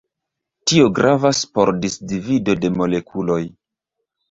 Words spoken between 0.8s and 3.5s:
gravas por disdivido de molekuloj.